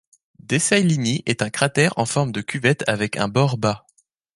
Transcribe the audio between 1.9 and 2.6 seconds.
en forme de